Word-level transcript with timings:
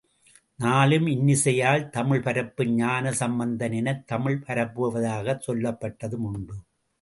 நாளும் 0.59 1.07
இன்னிசையால் 1.07 1.89
தமிழ் 1.89 2.21
பரப்பும் 2.21 2.73
ஞான 2.75 3.11
சம்பந்தன் 3.11 3.71
எனத் 3.71 4.07
தமிழ் 4.07 4.41
பரப்புவதாகச் 4.47 5.45
சொல்லப்பட்டதும் 5.47 6.27
உண்டு. 6.31 6.57